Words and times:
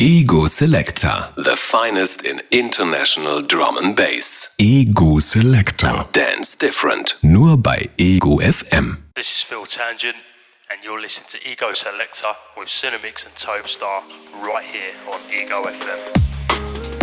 Ego 0.00 0.46
Selector. 0.46 1.30
The 1.34 1.56
finest 1.56 2.24
in 2.24 2.40
international 2.52 3.42
drum 3.42 3.76
and 3.76 3.96
bass. 3.96 4.54
Ego 4.56 5.18
Selector. 5.18 6.06
Dance 6.12 6.54
different. 6.54 7.16
Nur 7.20 7.56
bei 7.56 7.90
Ego 7.96 8.38
FM. 8.38 8.98
This 9.16 9.28
is 9.28 9.42
Phil 9.42 9.66
Tangent, 9.66 10.14
and 10.70 10.84
you're 10.84 11.00
listening 11.00 11.26
to 11.30 11.50
Ego 11.50 11.72
Selector 11.72 12.32
with 12.56 12.68
Cinemix 12.68 13.26
and 13.26 13.34
Topstar 13.34 14.02
right 14.40 14.64
here 14.64 14.94
on 15.12 15.20
Ego 15.32 15.64
FM. 15.64 16.97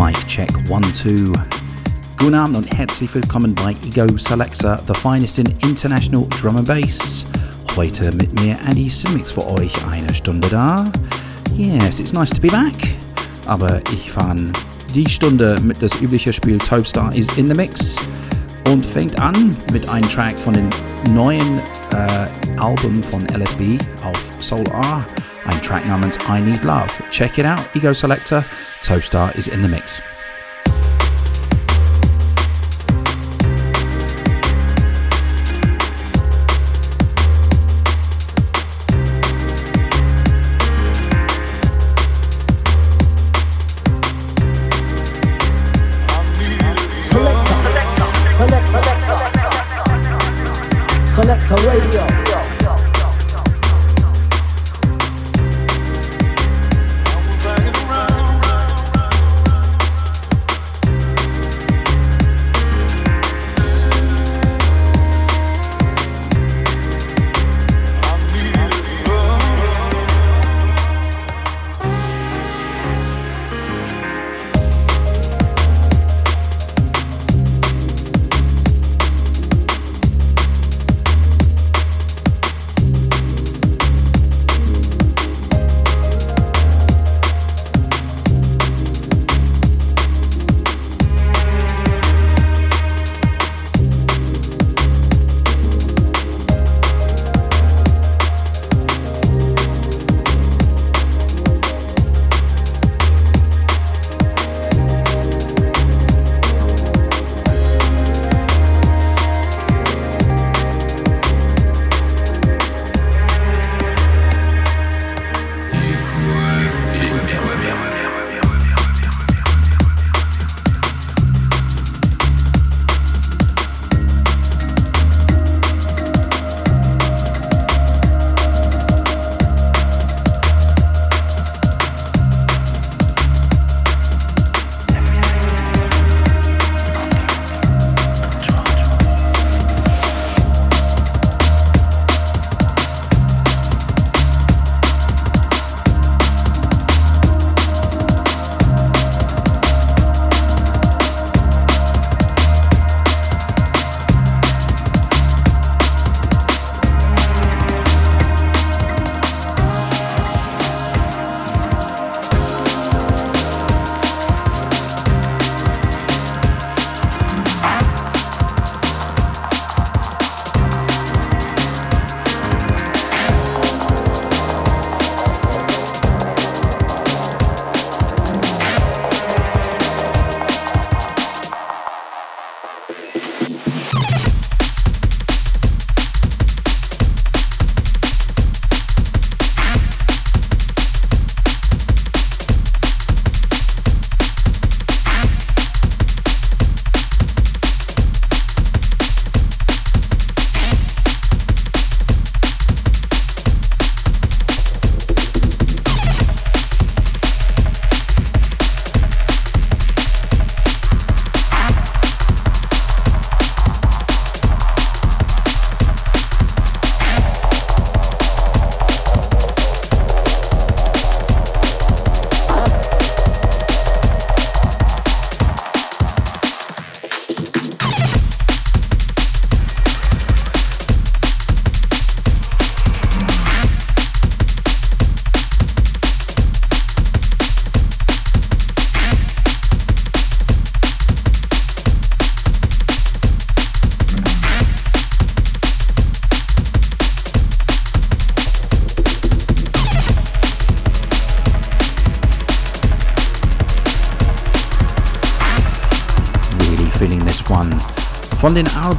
Mic 0.00 0.16
check 0.26 0.48
1 0.70 0.94
2. 0.94 1.32
Guten 2.16 2.34
Abend 2.34 2.56
und 2.56 2.78
herzlich 2.78 3.14
willkommen 3.14 3.54
bei 3.54 3.74
Ego 3.86 4.16
Selector, 4.16 4.78
the 4.86 4.94
finest 4.94 5.38
in 5.38 5.44
international 5.62 6.26
drum 6.40 6.56
and 6.56 6.66
bass. 6.66 7.26
Heute 7.76 8.10
mit 8.12 8.32
mir 8.40 8.56
Andy 8.66 8.88
Simix 8.88 9.30
für 9.30 9.46
euch 9.46 9.70
eine 9.90 10.12
Stunde 10.14 10.48
da. 10.48 10.90
Yes, 11.54 12.00
it's 12.00 12.14
nice 12.14 12.30
to 12.30 12.40
be 12.40 12.48
back. 12.48 12.94
Aber 13.44 13.78
ich 13.92 14.10
fange 14.10 14.50
die 14.94 15.06
Stunde 15.06 15.60
mit 15.60 15.82
das 15.82 16.00
übliche 16.00 16.32
Spiel 16.32 16.56
Topstar 16.56 17.14
is 17.14 17.26
in 17.36 17.46
the 17.46 17.52
Mix 17.52 17.96
und 18.70 18.86
fängt 18.86 19.20
an 19.20 19.54
mit 19.70 19.86
einem 19.86 20.08
Track 20.08 20.38
von 20.38 20.54
dem 20.54 20.70
neuen 21.12 21.58
äh, 21.92 22.58
Album 22.58 23.02
von 23.10 23.26
LSB 23.26 23.78
auf 24.02 24.18
Soul 24.40 24.66
R. 24.68 25.04
Ein 25.50 25.60
Track 25.62 25.84
namens 25.84 26.16
I 26.28 26.40
Need 26.40 26.62
Love. 26.62 26.86
Check 27.10 27.38
it 27.38 27.44
out, 27.44 27.58
Ego 27.74 27.92
Selector. 27.92 28.44
Topstar 28.82 29.34
is 29.36 29.48
in 29.48 29.62
the 29.62 29.68
mix. 29.68 30.00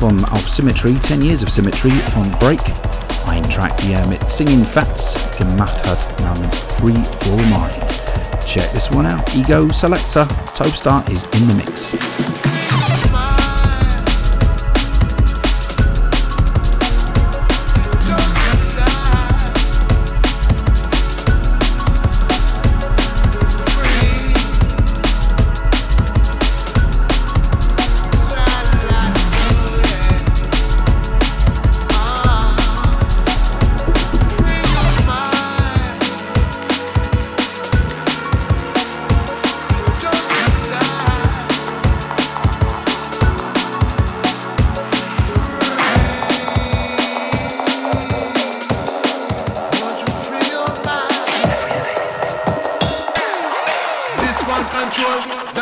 Album 0.01 0.25
auf 0.31 0.49
Symmetry, 0.49 0.99
10 0.99 1.21
Years 1.21 1.43
of 1.43 1.51
Symmetry 1.51 1.91
von 1.91 2.23
Break, 2.39 2.59
ein 3.27 3.43
Track, 3.43 3.77
die 3.77 3.93
er 3.93 4.05
mit 4.07 4.31
Singing 4.31 4.65
Fats 4.65 5.15
gemacht 5.37 5.87
hat, 5.87 6.21
namens 6.21 6.57
Free 6.79 6.93
Your 7.27 7.37
Mind. 7.49 7.77
check 8.47 8.67
this 8.71 8.89
one 8.89 9.05
out. 9.05 9.35
Ego 9.35 9.71
Selector, 9.71 10.25
Topstar 10.55 11.07
is 11.11 11.23
in 11.39 11.47
the 11.47 11.53
mix. 11.53 12.60
Welcome 54.97 55.60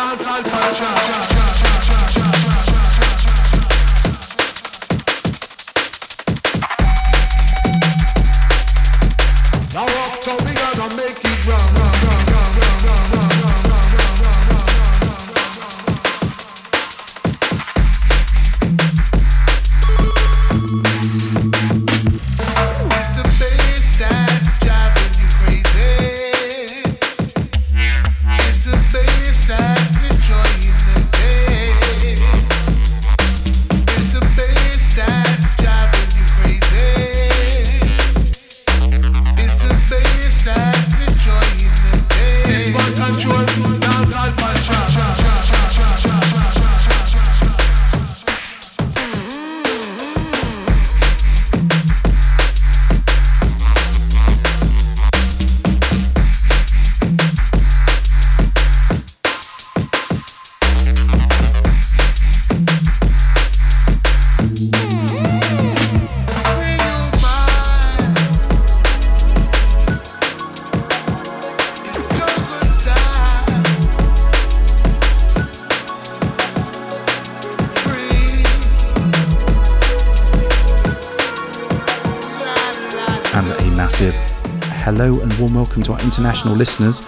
international 86.19 86.54
listeners 86.56 87.01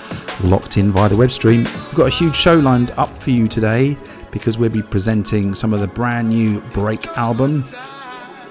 locked 0.46 0.78
in 0.78 0.90
via 0.92 1.10
the 1.10 1.18
web 1.18 1.32
stream. 1.32 1.60
We've 1.64 1.96
got 1.96 2.08
a 2.08 2.10
huge 2.10 2.36
show 2.36 2.56
lined 2.56 2.92
up 2.92 3.10
for 3.22 3.32
you 3.32 3.48
today 3.50 3.98
because 4.32 4.58
we'll 4.58 4.70
be 4.70 4.82
presenting 4.82 5.54
some 5.54 5.74
of 5.74 5.82
the 5.82 5.88
brand 5.88 6.30
new 6.30 6.62
Break 6.72 7.06
album, 7.18 7.66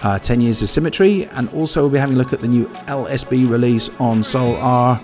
uh, 0.03 0.19
10 0.19 0.43
Years 0.43 0.61
of 0.61 0.69
Symmetry, 0.69 1.25
and 1.29 1.49
also 1.55 1.81
we'll 1.81 1.91
be 1.91 1.99
having 1.99 2.17
a 2.17 2.19
look 2.19 2.35
at 2.35 2.41
the 2.41 2.49
new 2.49 2.67
LSB 2.89 3.49
release 3.49 3.89
on 3.99 4.23
Soul 4.23 4.57
R. 4.57 5.01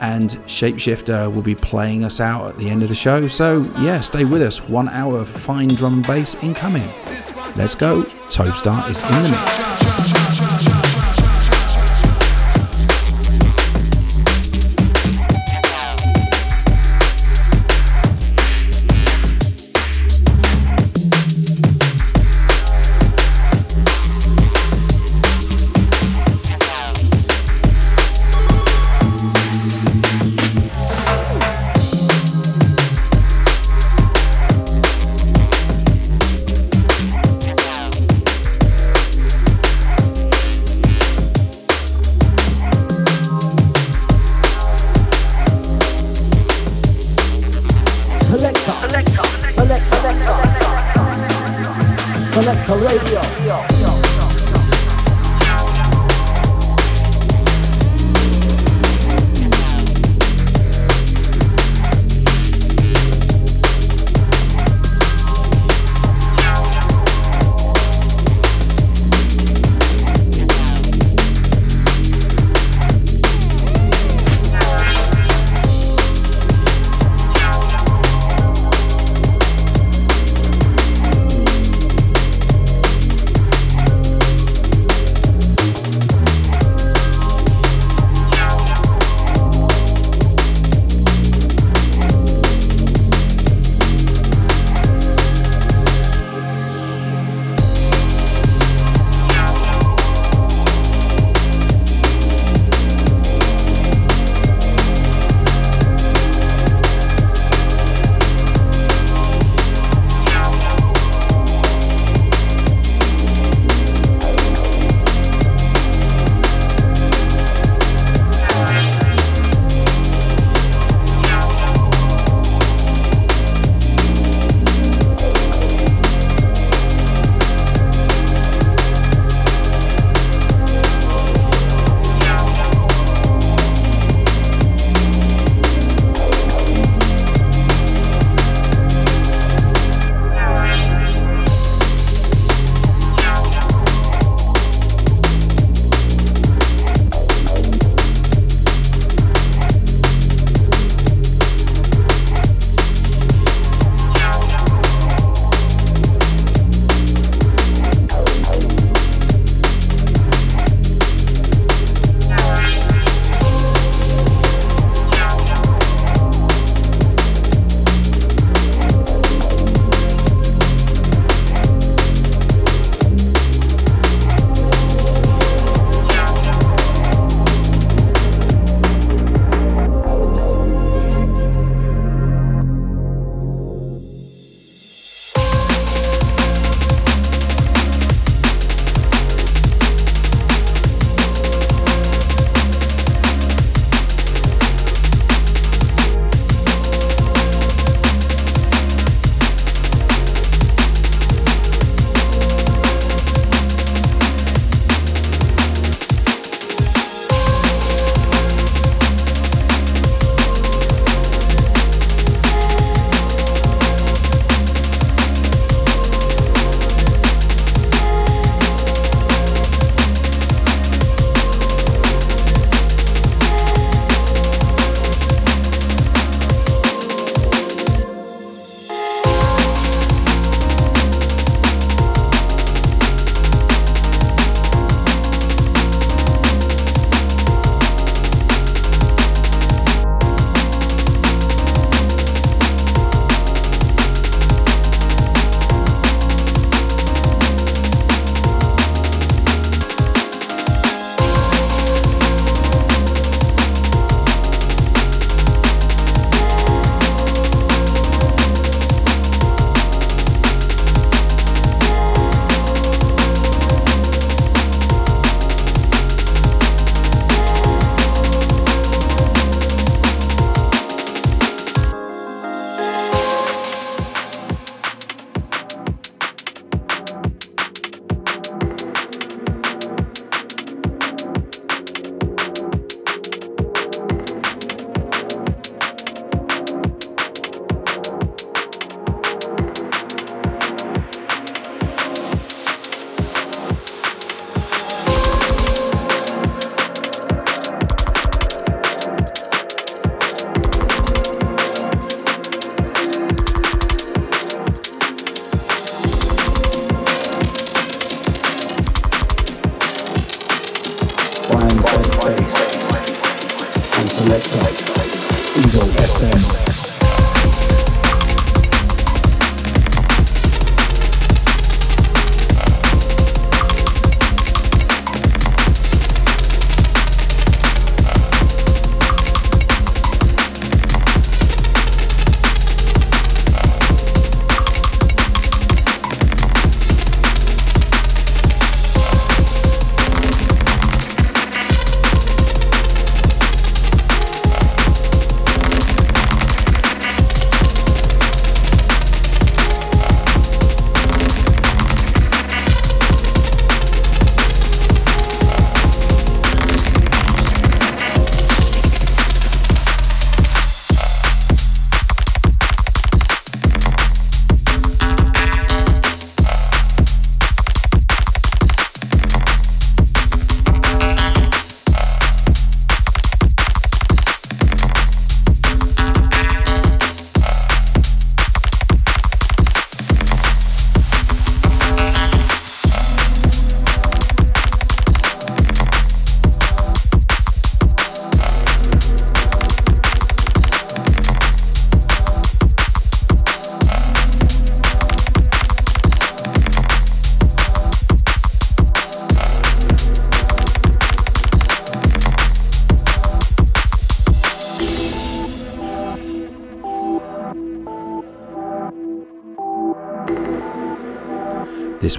And 0.00 0.30
Shapeshifter 0.46 1.32
will 1.32 1.42
be 1.42 1.54
playing 1.54 2.04
us 2.04 2.20
out 2.20 2.48
at 2.48 2.58
the 2.58 2.68
end 2.68 2.82
of 2.82 2.88
the 2.88 2.94
show. 2.94 3.28
So, 3.28 3.62
yeah, 3.80 4.00
stay 4.00 4.24
with 4.24 4.42
us. 4.42 4.60
One 4.68 4.88
hour 4.88 5.18
of 5.18 5.28
fine 5.28 5.68
drum 5.68 5.94
and 5.94 6.06
bass 6.06 6.34
incoming. 6.42 6.88
Let's 7.56 7.74
go. 7.74 8.02
Topstar 8.30 8.88
is 8.90 9.02
in 9.02 9.22
the 9.22 9.30
mix. 9.30 9.87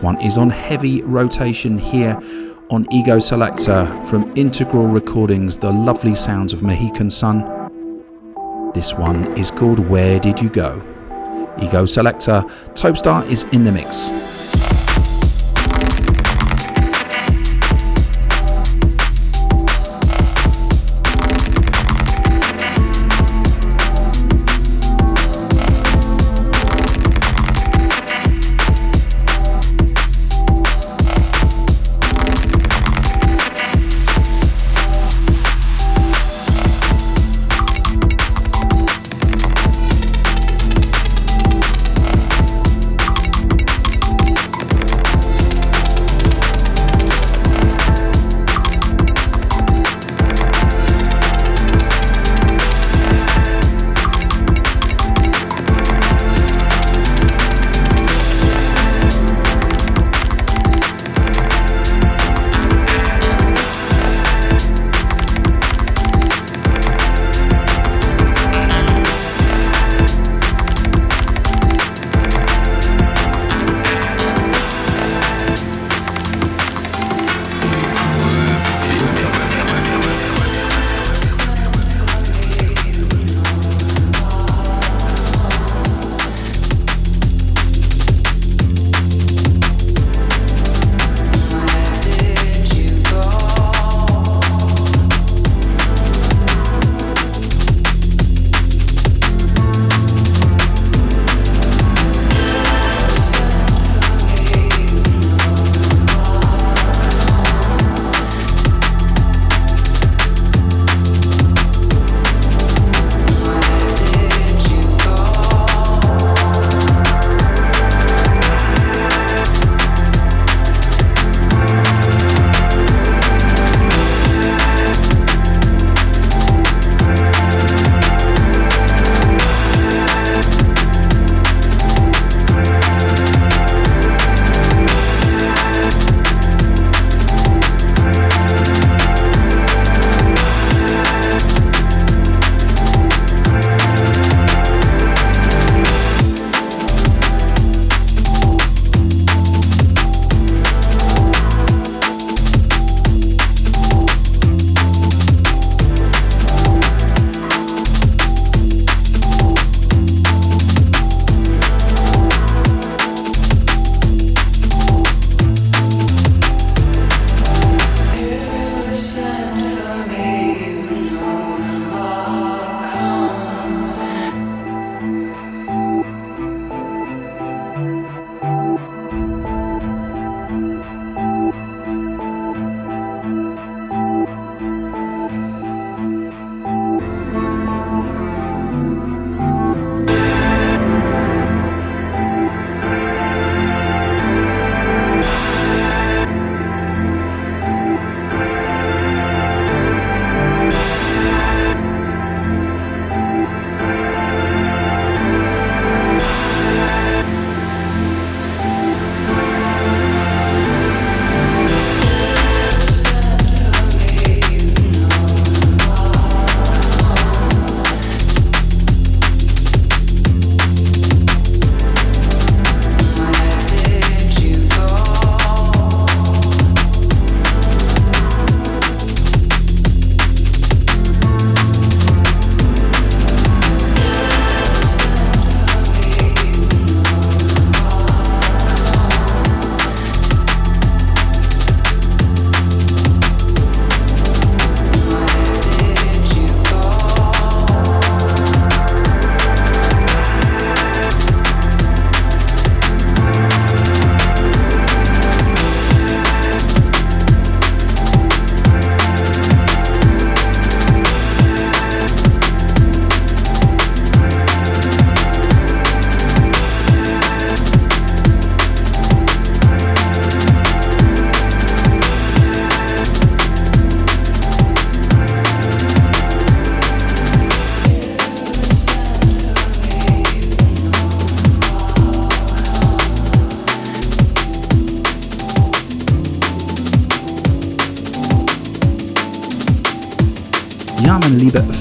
One 0.01 0.21
is 0.21 0.37
on 0.37 0.49
heavy 0.49 1.01
rotation 1.01 1.77
here 1.77 2.17
on 2.69 2.87
Ego 2.91 3.19
Selector 3.19 3.85
from 4.07 4.31
Integral 4.37 4.87
Recordings, 4.87 5.57
the 5.57 5.71
lovely 5.71 6.15
sounds 6.15 6.53
of 6.53 6.63
Mohican 6.63 7.09
Sun. 7.09 7.41
This 8.73 8.93
one 8.93 9.37
is 9.37 9.51
called 9.51 9.79
Where 9.79 10.19
Did 10.19 10.39
You 10.39 10.49
Go? 10.49 10.81
Ego 11.61 11.85
Selector, 11.85 12.45
Topstar 12.75 13.29
is 13.29 13.43
in 13.51 13.65
the 13.65 13.71
mix. 13.73 14.48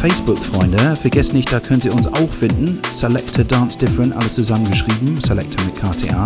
Meine 0.03 0.13
liebe 0.13 0.15
Facebook-Freunde. 0.15 0.97
Vergesst 0.97 1.35
nicht, 1.35 1.53
da 1.53 1.61
könnt 1.61 1.85
ihr 1.85 1.93
uns 1.93 2.07
auch 2.07 2.31
finden. 2.31 2.79
Selector 2.91 3.45
Dance 3.45 3.79
Different, 3.79 4.15
alles 4.17 4.35
zusammengeschrieben. 4.35 5.21
Selector 5.21 5.65
mit 5.65 5.75
KTA. 5.75 6.25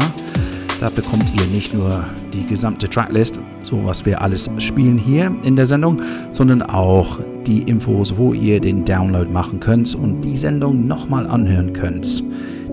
Da 0.81 0.91
bekommt 0.91 1.25
ihr 1.35 1.47
nicht 1.55 1.75
nur 1.75 2.05
die 2.33 2.45
gesamte 2.47 2.89
Tracklist, 2.89 3.39
so 3.63 3.85
was 3.85 4.05
wir 4.05 4.21
alles 4.21 4.51
spielen 4.59 4.99
hier 4.99 5.33
in 5.45 5.55
der 5.55 5.67
Sendung, 5.67 6.03
sondern 6.33 6.63
auch 6.63 7.21
die 7.47 7.63
Infos, 7.63 8.17
wo 8.17 8.33
ihr 8.33 8.61
den 8.61 8.85
Download 8.85 9.31
machen 9.31 9.61
könnt 9.61 9.95
und 9.95 10.23
die 10.23 10.37
Sendung 10.37 10.87
nochmal 10.87 11.27
anhören 11.27 11.73
könnt. 11.73 12.25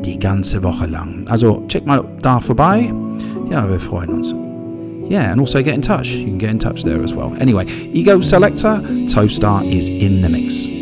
Die 0.04 0.18
ganze 0.18 0.64
Woche 0.64 0.88
lang. 0.88 1.28
Also 1.28 1.64
check 1.68 1.86
mal 1.86 2.04
da 2.22 2.40
vorbei. 2.40 2.92
Ja, 3.52 3.70
wir 3.70 3.80
freuen 3.80 4.10
uns. 4.10 4.34
Yeah, 5.10 5.32
and 5.32 5.42
also 5.42 5.62
get 5.64 5.74
in 5.74 5.82
touch. 5.82 6.14
You 6.14 6.26
can 6.26 6.38
get 6.38 6.52
in 6.52 6.60
touch 6.60 6.84
there 6.84 7.04
as 7.04 7.16
well. 7.16 7.36
Anyway, 7.40 7.66
Ego 7.94 8.22
Selector, 8.22 8.82
Toastar 9.08 9.64
is 9.66 9.90
in 9.90 10.22
the 10.22 10.30
mix. 10.30 10.79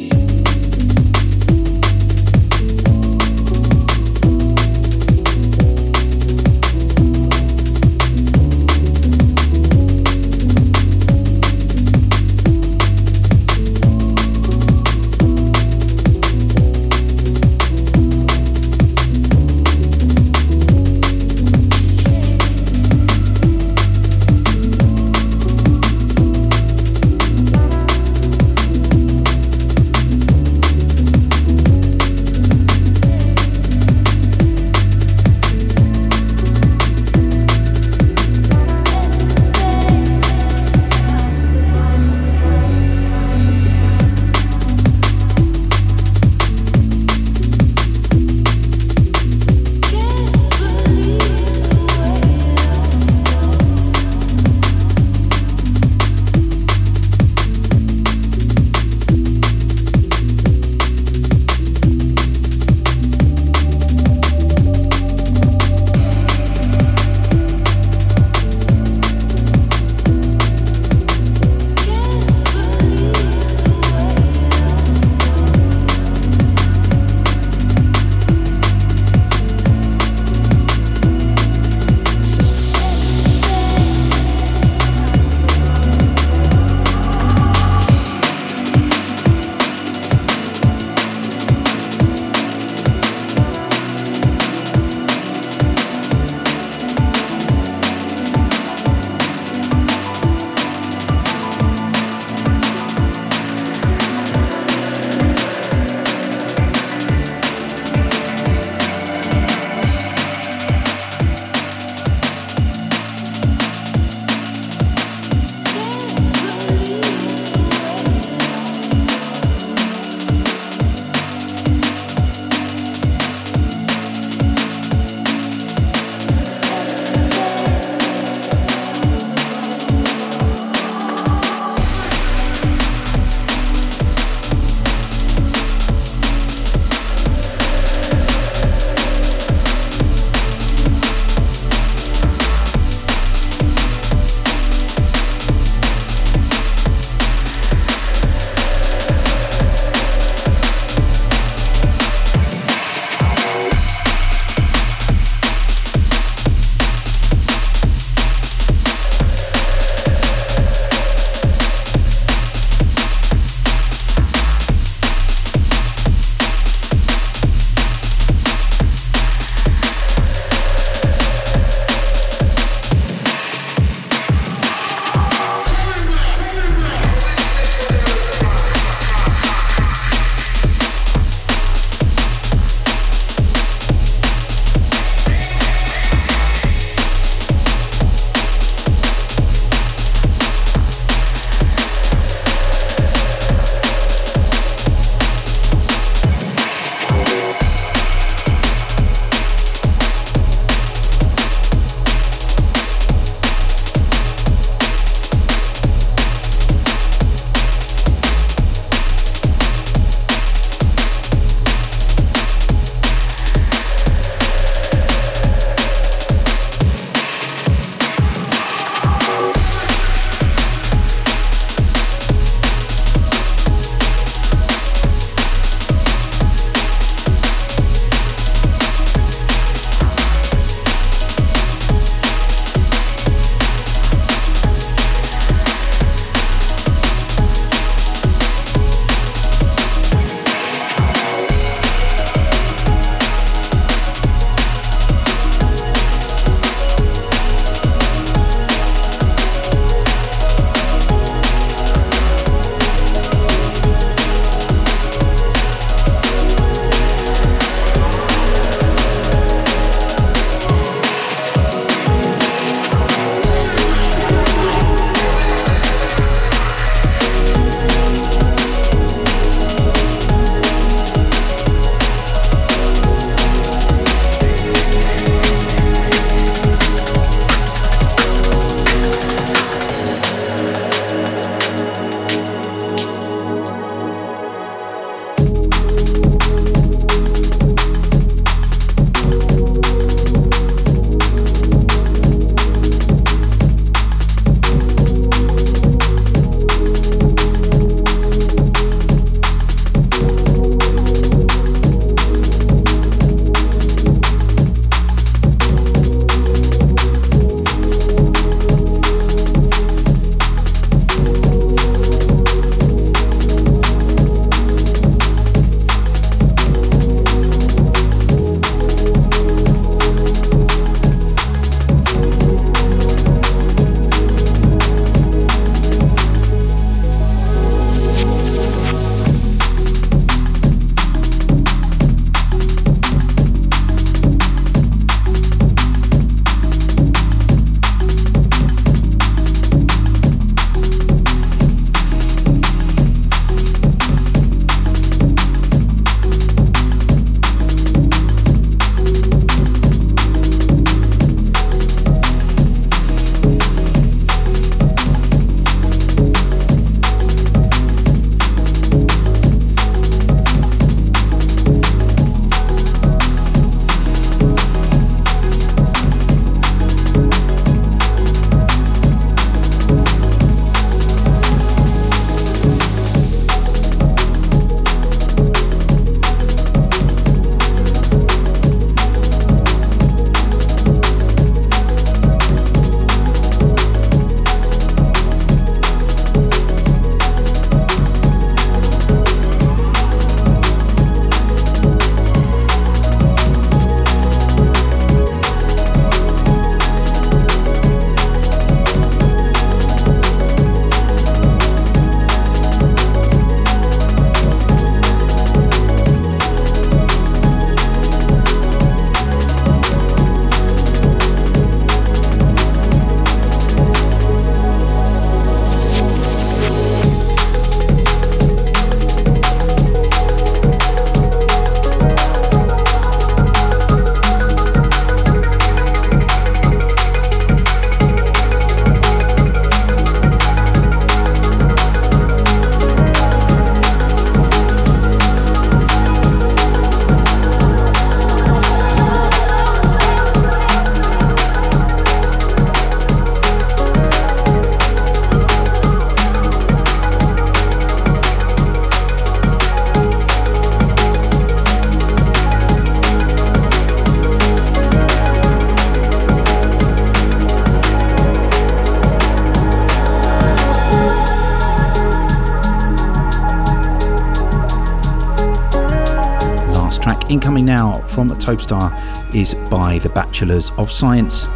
Topstar 468.48 468.94
is 469.36 469.54
by 469.70 470.00
the 470.00 470.08
Bachelors 470.08 470.72
of 470.78 470.90
Science. 470.90 471.50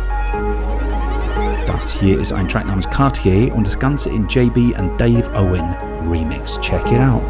Das 1.66 1.90
hier 1.90 2.20
ist 2.20 2.34
ein 2.34 2.50
Track 2.50 2.66
namens 2.66 2.90
Cartier 2.90 3.56
und 3.56 3.66
das 3.66 3.80
Ganze 3.80 4.10
in 4.10 4.28
JB 4.28 4.78
und 4.78 5.00
Dave 5.00 5.24
Owen 5.36 5.74
Remix. 6.10 6.60
Check 6.60 6.92
it 6.92 7.00
out. 7.00 7.22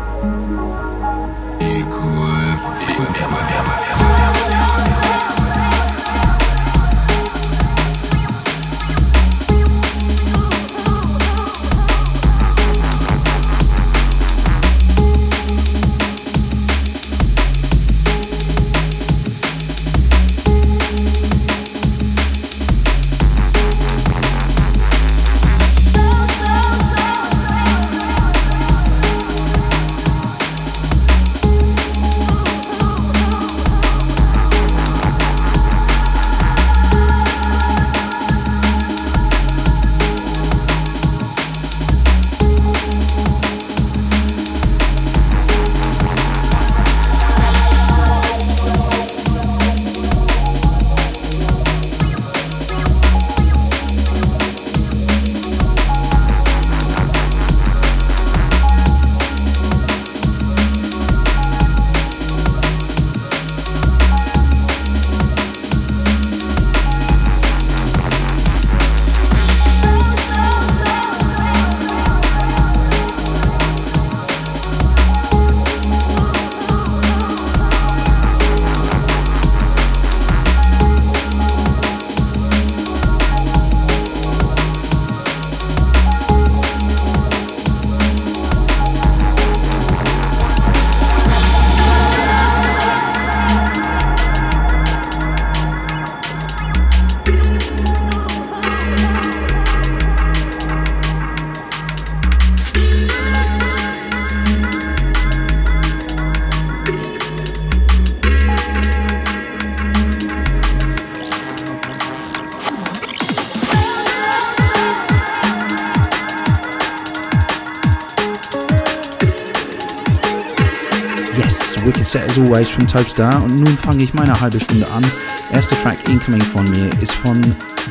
Always 122.51 122.69
from 122.69 122.85
Topstar 122.85 123.41
und 123.43 123.55
nun 123.55 123.77
fange 123.77 124.03
ich 124.03 124.13
meine 124.13 124.37
halbe 124.41 124.59
Stunde 124.59 124.85
an. 124.91 125.05
Erster 125.53 125.77
Track 125.81 126.09
incoming 126.09 126.41
von 126.41 126.69
mir 126.69 126.89
ist 127.01 127.13
von 127.13 127.39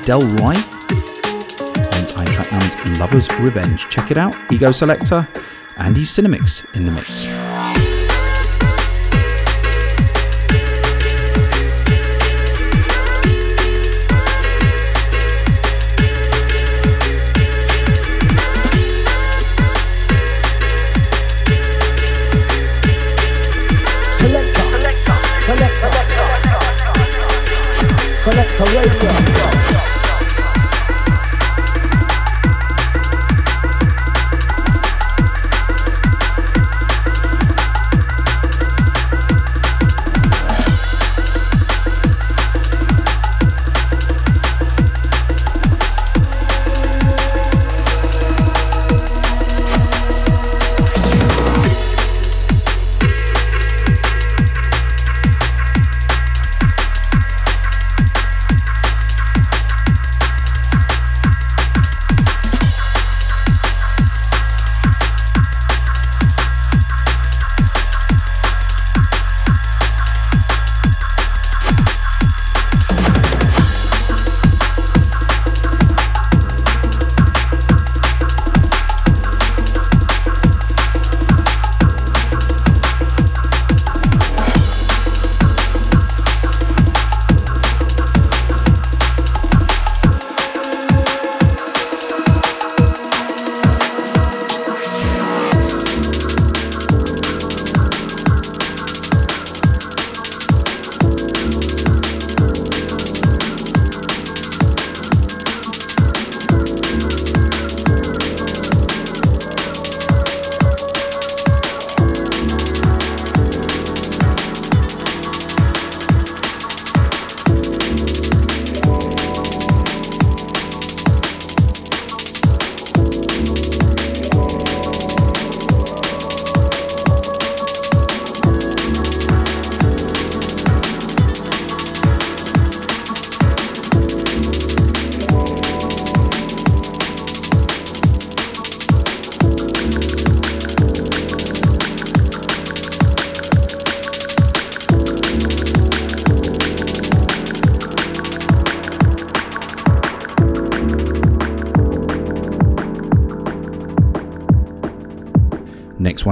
Del 0.07 0.17
Roy 0.39 0.55
und 0.55 2.19
ein 2.19 2.27
Track 2.27 2.53
namens 2.53 2.77
Lover's 2.99 3.27
Revenge. 3.43 3.79
Check 3.89 4.11
it 4.11 4.19
out, 4.19 4.35
Ego 4.51 4.71
Selector, 4.71 5.27
Andy 5.79 6.05
Cinemix 6.05 6.63
in 6.75 6.85
the 6.85 6.91
mix. 6.91 7.27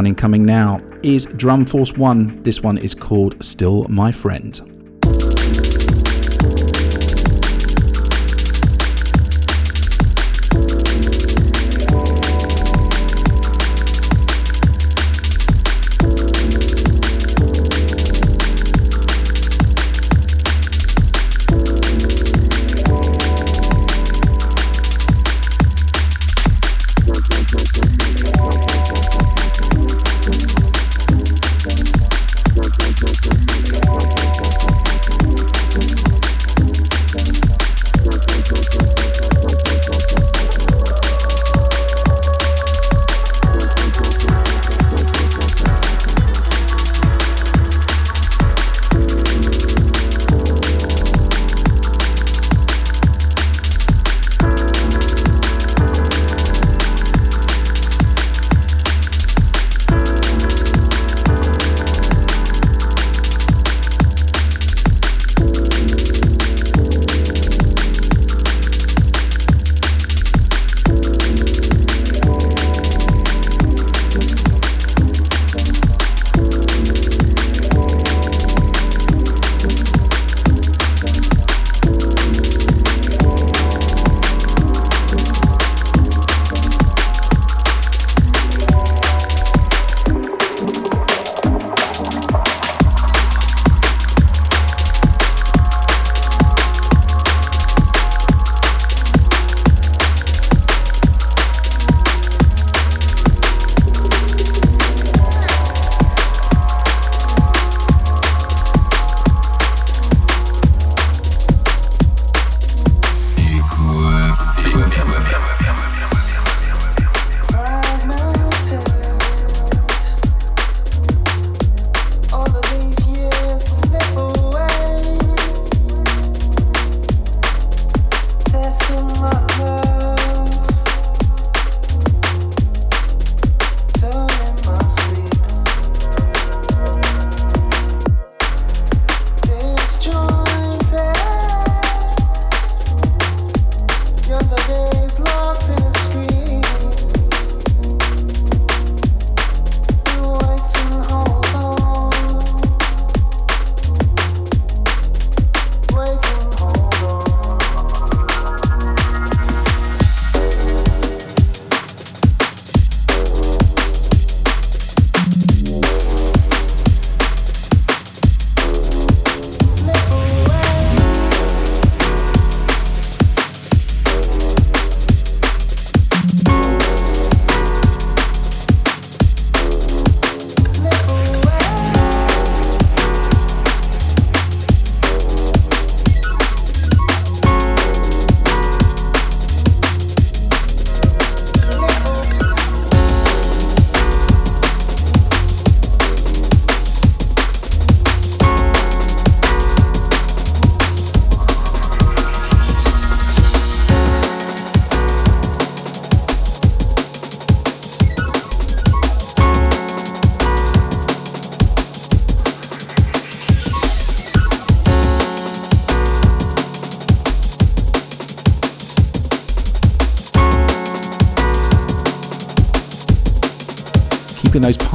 One 0.08 0.12
incoming 0.14 0.46
now 0.46 0.80
is 1.02 1.26
Drum 1.26 1.66
Force 1.66 1.92
1. 1.92 2.42
This 2.42 2.62
one 2.62 2.78
is 2.78 2.94
called 2.94 3.36
Still 3.44 3.86
My 3.90 4.10
Friend. 4.10 4.77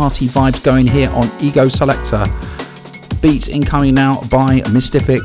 Party 0.04 0.28
vibes 0.28 0.62
going 0.66 0.86
here 0.86 1.10
on 1.12 1.30
Ego 1.40 1.70
Selector. 1.70 2.26
Beats 3.22 3.48
incoming 3.48 3.94
now 3.94 4.16
by 4.24 4.60
Mystific, 4.74 5.24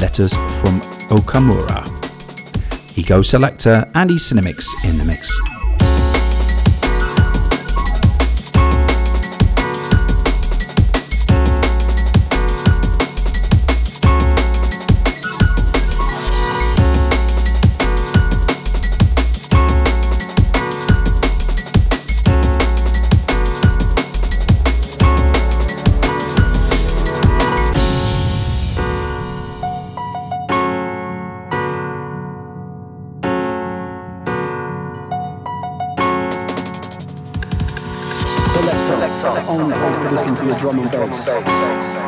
Letters 0.00 0.34
from 0.60 0.80
Okamura. 1.10 1.82
Ego 2.96 3.22
Selector, 3.22 3.90
Andy 3.96 4.14
Cinemix 4.14 4.68
in 4.88 4.98
the 4.98 5.04
mix. 5.04 5.47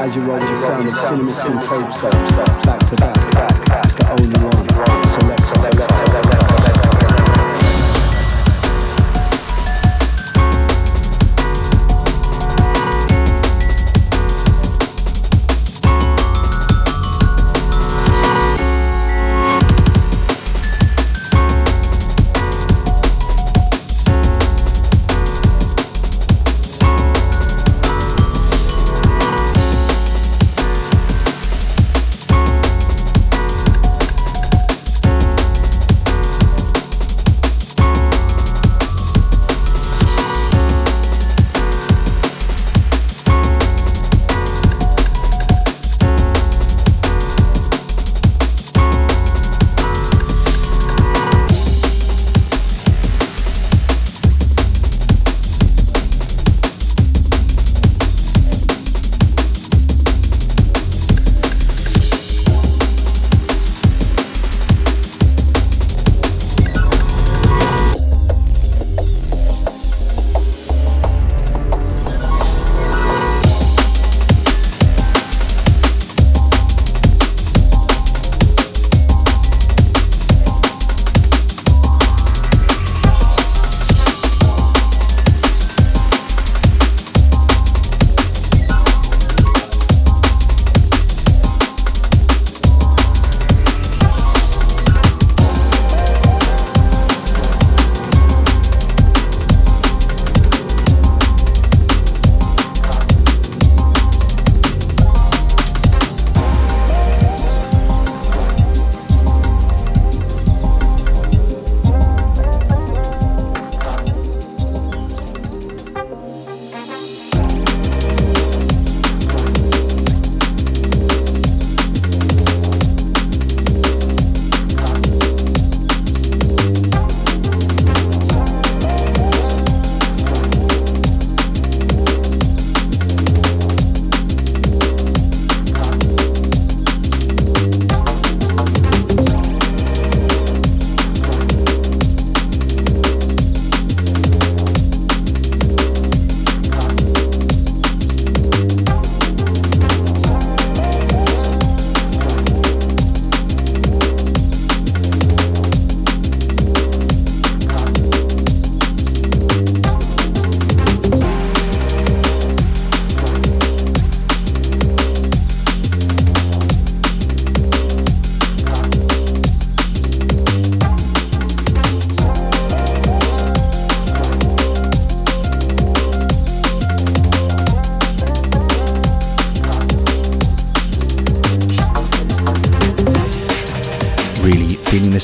As 0.01 0.17
you 0.17 0.23
roll 0.23 0.39
the 0.39 0.57
sound 0.57 0.89
of 0.89 0.95
Cinemix 0.95 1.47
and 1.47 1.61
Topstar 1.61 2.80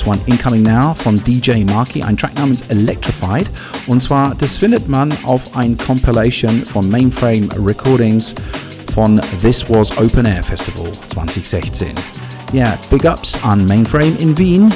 one. 0.07 0.21
Incoming 0.27 0.63
now 0.63 0.95
von 0.95 1.17
DJ 1.25 1.65
Marky, 1.65 2.03
ein 2.03 2.17
Track 2.17 2.35
namens 2.37 2.63
Electrified. 2.69 3.51
Und 3.87 4.03
zwar, 4.03 4.35
das 4.35 4.57
findet 4.57 4.89
man 4.89 5.13
auf 5.25 5.57
ein 5.57 5.77
Compilation 5.77 6.65
von 6.65 6.89
Mainframe 6.91 7.49
Recordings 7.65 8.35
von 8.95 9.21
This 9.43 9.69
Was 9.69 9.97
Open 9.99 10.27
Air 10.27 10.43
Festival 10.43 10.91
2016. 11.11 11.89
Yeah, 12.53 12.79
big 12.91 13.05
ups 13.05 13.37
on 13.45 13.67
Mainframe 13.67 14.17
in 14.19 14.37
Wien. 14.39 14.73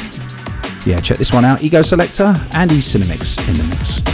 Yeah, 0.86 1.00
check 1.00 1.18
this 1.18 1.32
one 1.32 1.44
out. 1.44 1.62
Ego 1.62 1.82
Selector, 1.82 2.34
Andy 2.52 2.80
Cinemix 2.80 3.38
in 3.48 3.54
the 3.54 3.64
mix. 3.64 4.09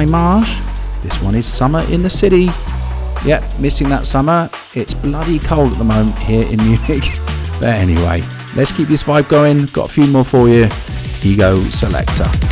By 0.00 0.06
Marsh. 0.06 0.58
This 1.02 1.20
one 1.20 1.34
is 1.34 1.46
Summer 1.46 1.82
in 1.90 2.02
the 2.02 2.08
City. 2.08 2.48
Yep, 3.26 3.58
missing 3.58 3.90
that 3.90 4.06
summer. 4.06 4.48
It's 4.74 4.94
bloody 4.94 5.38
cold 5.38 5.72
at 5.72 5.78
the 5.78 5.84
moment 5.84 6.16
here 6.20 6.46
in 6.46 6.56
Munich. 6.64 7.04
But 7.60 7.74
anyway, 7.74 8.22
let's 8.56 8.72
keep 8.72 8.88
this 8.88 9.02
vibe 9.02 9.28
going. 9.28 9.66
Got 9.74 9.90
a 9.90 9.92
few 9.92 10.06
more 10.06 10.24
for 10.24 10.48
you. 10.48 10.68
Ego 11.22 11.56
Selector. 11.64 12.49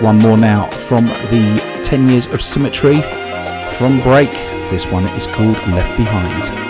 One 0.00 0.18
more 0.18 0.36
now 0.36 0.66
from 0.66 1.06
the 1.06 1.80
10 1.82 2.08
Years 2.10 2.26
of 2.26 2.42
Symmetry 2.42 3.00
from 3.78 4.00
Break. 4.02 4.30
This 4.70 4.86
one 4.86 5.06
is 5.10 5.26
called 5.26 5.56
Left 5.68 5.96
Behind. 5.96 6.63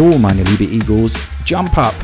So, 0.00 0.16
meine 0.16 0.42
liebe 0.44 0.64
Egos, 0.64 1.12
Jump 1.44 1.76
Up, 1.76 1.94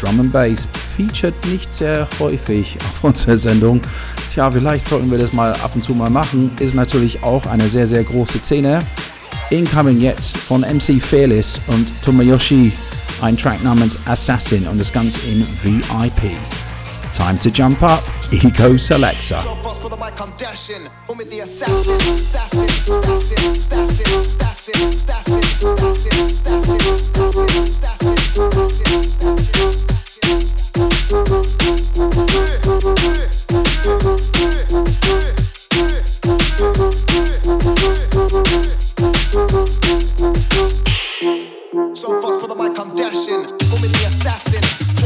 Drum 0.00 0.18
and 0.18 0.32
Bass 0.32 0.66
featured 0.96 1.34
nicht 1.46 1.72
sehr 1.72 2.08
häufig 2.18 2.76
auf 2.80 3.04
unserer 3.04 3.36
Sendung. 3.36 3.80
Tja, 4.28 4.50
vielleicht 4.50 4.88
sollten 4.88 5.08
wir 5.08 5.18
das 5.18 5.32
mal 5.32 5.52
ab 5.52 5.70
und 5.76 5.84
zu 5.84 5.94
mal 5.94 6.10
machen. 6.10 6.50
Ist 6.58 6.74
natürlich 6.74 7.22
auch 7.22 7.46
eine 7.46 7.68
sehr, 7.68 7.86
sehr 7.86 8.02
große 8.02 8.38
Szene. 8.38 8.80
Incoming 9.50 10.00
jetzt 10.00 10.36
von 10.36 10.62
MC 10.62 11.00
Fearless 11.00 11.60
und 11.68 11.92
Tomoyoshi, 12.02 12.72
ein 13.22 13.36
Track 13.36 13.62
namens 13.62 14.00
Assassin 14.04 14.66
und 14.66 14.80
das 14.80 14.92
Ganze 14.92 15.20
in 15.28 15.46
VIP. 15.62 16.32
Time 17.14 17.38
to 17.38 17.50
jump 17.50 17.80
up, 17.80 18.02
Ego 18.32 18.76
Selector. 18.76 19.38
So 19.38 19.54
fast 19.54 19.80
for 19.80 19.88
the 19.88 19.96
mic, 19.96 20.20
I'm 20.20 20.32
dashing. 20.36 20.82
with 21.16 21.30
the 21.30 21.40
assassin. 21.42 22.24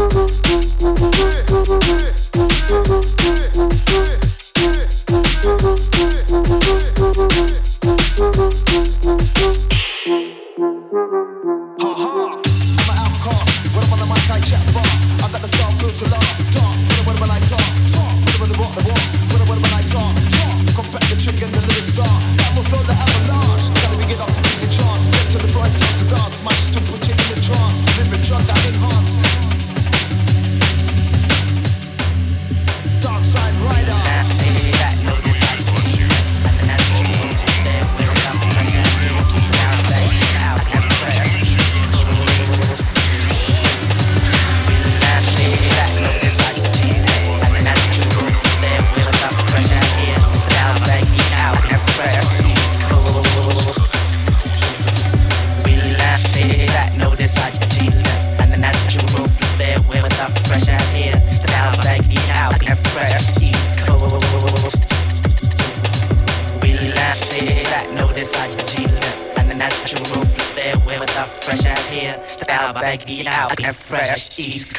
what 0.00 1.92
I 1.92 2.09
fresh 74.40 74.54
East 74.54 74.74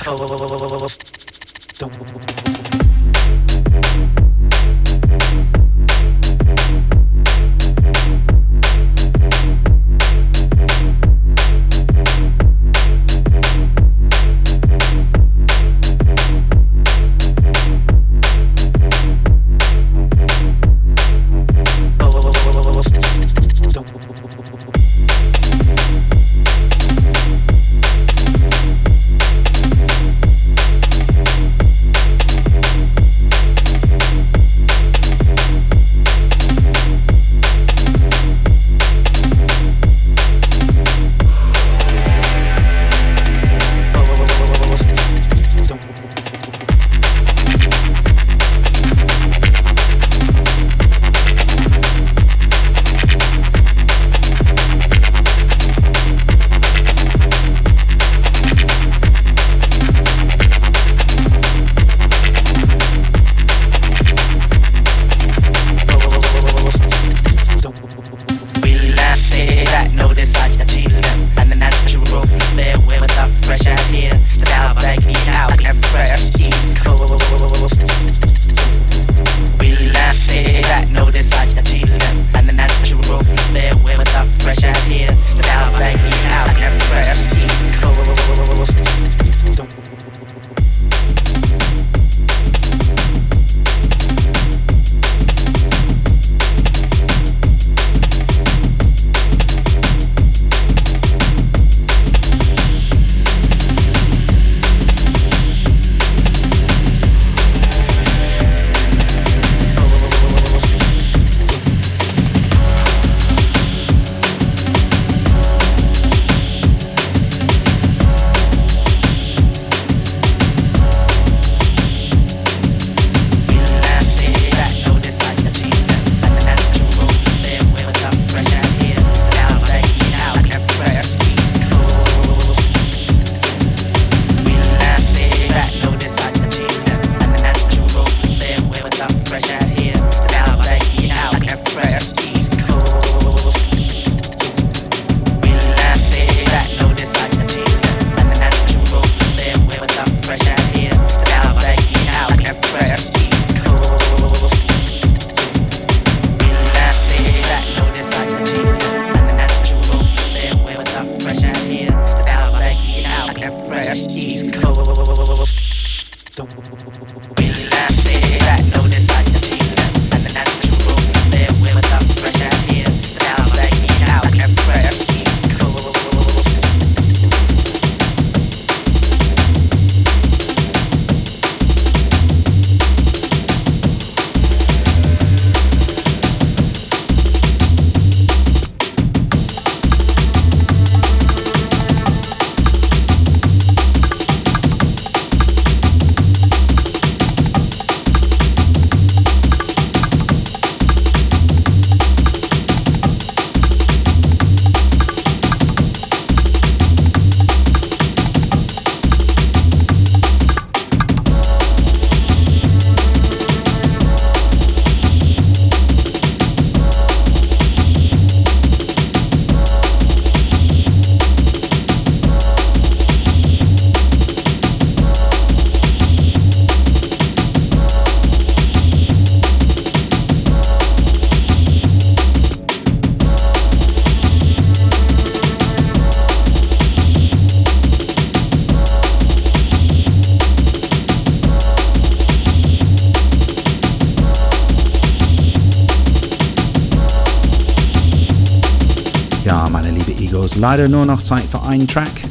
leider 250.61 250.87
nur 250.87 251.07
noch 251.07 251.23
Zeit 251.23 251.43
für 251.45 251.59
einen 251.63 251.87
Track, 251.87 252.21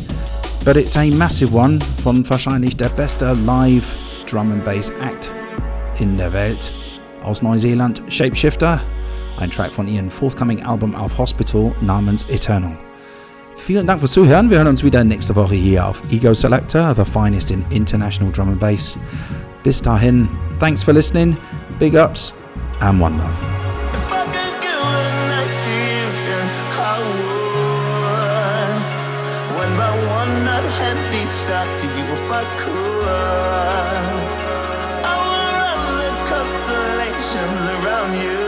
but 0.64 0.76
it's 0.76 0.96
a 0.96 1.04
massive 1.06 1.52
one 1.52 1.80
von 2.04 2.28
wahrscheinlich 2.30 2.76
der 2.76 2.88
beste 2.90 3.32
Live 3.44 3.96
Drum 4.30 4.52
and 4.52 4.64
Bass 4.64 4.92
Act 5.02 5.28
in 5.98 6.16
der 6.16 6.32
Welt 6.32 6.72
aus 7.24 7.42
Neuseeland, 7.42 8.00
Shapeshifter, 8.06 8.80
ein 9.36 9.50
Track 9.50 9.72
von 9.72 9.88
ihrem 9.88 10.08
forthcoming 10.08 10.64
Album 10.64 10.94
auf 10.94 11.18
Hospital 11.18 11.72
namens 11.80 12.24
Eternal. 12.28 12.78
Vielen 13.56 13.84
Dank 13.84 13.98
fürs 13.98 14.12
Zuhören. 14.12 14.48
Wir 14.48 14.58
hören 14.58 14.68
uns 14.68 14.84
wieder 14.84 15.02
nächste 15.02 15.34
Woche 15.34 15.54
hier 15.54 15.86
auf 15.86 16.00
Ego 16.12 16.32
Selector, 16.32 16.94
the 16.94 17.04
finest 17.04 17.50
in 17.50 17.64
international 17.70 18.32
drum 18.32 18.50
and 18.50 18.60
bass. 18.60 18.96
Bis 19.64 19.82
dahin, 19.82 20.28
thanks 20.60 20.84
for 20.84 20.94
listening, 20.94 21.36
big 21.80 21.96
ups, 21.96 22.32
and 22.80 23.02
one 23.02 23.16
love. 23.18 23.49
back 31.50 31.70
to 31.80 31.86
you 31.96 32.04
if 32.16 32.26
I 32.30 32.44
could. 32.60 33.08
I 35.02 35.14
would 35.30 35.54
run 35.58 35.80
the 36.02 36.10
constellations 36.30 37.64
around 37.76 38.12
you, 38.24 38.42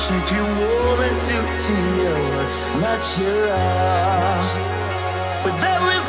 keep 0.00 0.26
you 0.36 0.44
warm 0.60 1.00
and 1.06 1.16
still 1.24 1.48
to 1.64 1.76
you, 2.00 2.16
not 2.84 3.00
sure. 3.12 3.52
With 5.44 5.60
every 5.74 6.00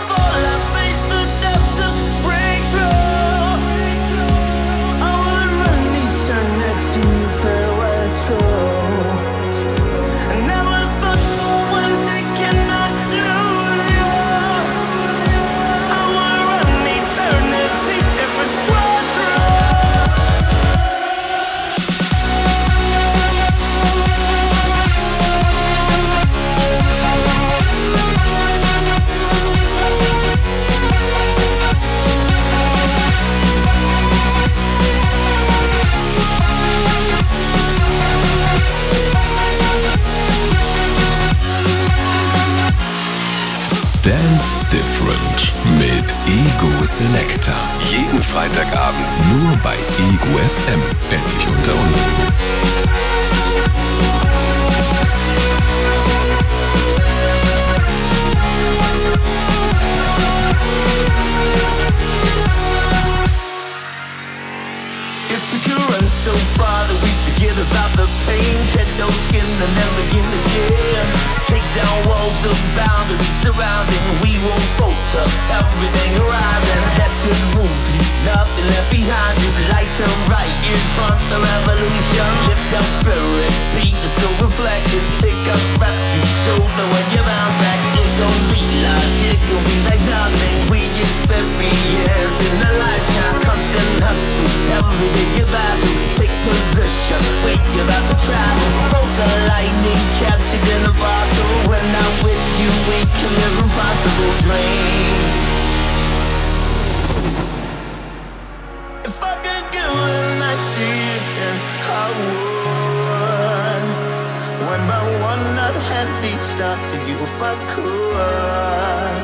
I'd 116.06 116.24
reached 116.24 116.60
out 116.62 116.78
to 116.92 116.98
you 117.10 117.18
if 117.18 117.42
I 117.42 117.54
could. 117.74 119.24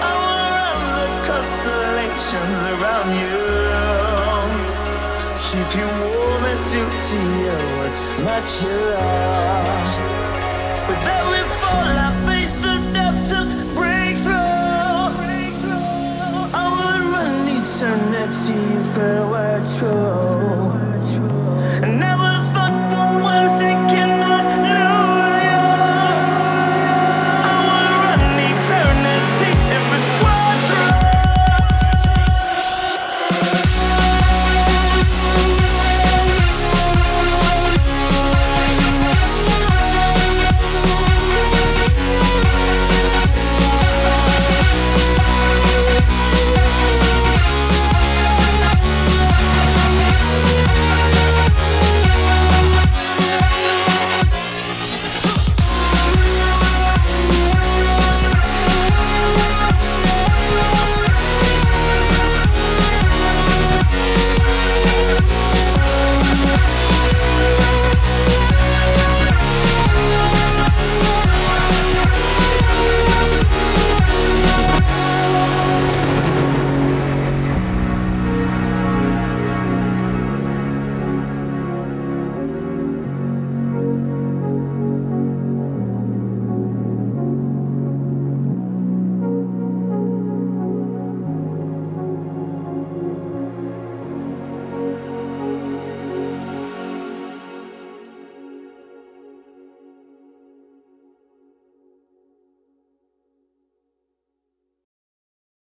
I 0.00 0.12
want 0.22 0.54
all 0.64 0.80
the 0.96 1.08
constellations 1.30 2.60
around 2.72 3.10
you. 3.20 3.44
Keep 5.46 5.70
you 5.80 5.88
warm 6.00 6.44
and 6.50 6.60
through 6.68 6.92
to 7.08 7.18
you 7.42 7.58
and 7.84 8.24
match 8.24 8.52
your 8.62 8.80
love. 8.92 9.92
With 10.88 11.04
every 11.18 11.44
fall, 11.60 11.94
I 12.06 12.10
face 12.26 12.56
the 12.66 12.76
depth 12.96 13.22
to 13.30 13.40
break 13.76 14.14
through. 14.24 14.96
I 16.56 16.64
would 16.76 17.02
run 17.12 17.48
eternity 17.58 18.60
if 18.80 18.96
it 18.96 19.22
were 19.32 19.60
true. 19.78 20.81